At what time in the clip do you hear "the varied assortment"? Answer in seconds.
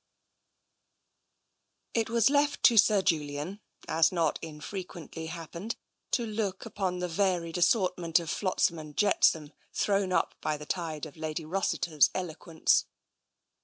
6.97-8.19